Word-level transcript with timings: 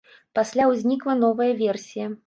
Пасля 0.39 0.63
ўзнікла 0.71 1.17
новая 1.23 1.53
версія. 1.65 2.15